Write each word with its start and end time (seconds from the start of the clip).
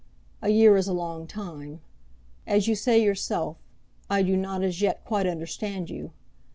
A 0.41 0.49
year 0.49 0.77
is 0.77 0.87
a 0.87 0.93
long 0.93 1.27
time. 1.27 1.79
As 2.47 2.67
you 2.67 2.73
say 2.73 2.99
yourself, 3.03 3.57
I 4.09 4.23
do 4.23 4.35
not 4.35 4.63
as 4.63 4.81
yet 4.81 5.05
quite 5.05 5.27
understand 5.27 5.91
you. 5.91 6.11